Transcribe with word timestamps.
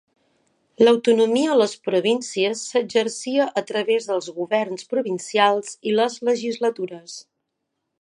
L'autonomia 0.85 1.51
a 1.55 1.57
les 1.59 1.75
províncies 1.89 2.65
s'exercia 2.71 3.47
a 3.63 3.65
través 3.73 4.09
dels 4.13 4.33
governs 4.41 4.91
provincials 4.97 5.79
i 5.93 5.97
les 6.01 6.21
legislatures. 6.33 7.25